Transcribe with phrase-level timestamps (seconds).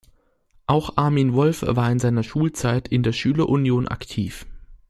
[0.65, 4.47] Auch Armin Wolf war in seiner Schulzeit in der Schülerunion aktiv.